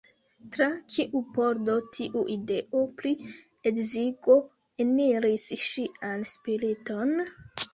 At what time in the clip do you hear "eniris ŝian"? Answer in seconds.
4.87-6.27